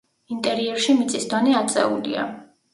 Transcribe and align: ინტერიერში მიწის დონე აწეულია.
ინტერიერში 0.35 0.95
მიწის 1.03 1.29
დონე 1.35 1.55
აწეულია. 1.63 2.29